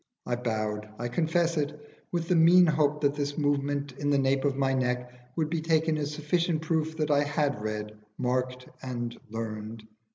[0.25, 1.79] I bowed I confess it
[2.11, 5.61] with the mean hope that this movement in the nape of my neck would be
[5.61, 9.83] taken as sufficient proof that I had read, marked, and learned.